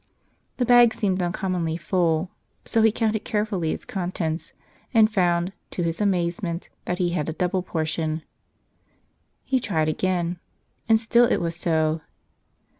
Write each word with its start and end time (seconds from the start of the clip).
The 0.57 0.65
bag 0.65 0.95
seemed 0.95 1.21
uncommonly 1.21 1.77
full; 1.77 2.31
so 2.65 2.81
he 2.81 2.91
counted 2.91 3.23
carefully 3.23 3.71
its 3.71 3.85
contents, 3.85 4.51
and 4.95 5.13
found, 5.13 5.53
to 5.69 5.83
his 5.83 6.01
amazement, 6.01 6.69
that 6.85 6.97
he 6.97 7.09
had 7.11 7.29
a 7.29 7.33
double 7.33 7.61
portion. 7.61 8.23
He 9.43 9.59
tried 9.59 9.89
again, 9.89 10.39
and 10.89 10.99
still 10.99 11.25
it 11.25 11.37
was 11.37 11.55
so. 11.55 12.01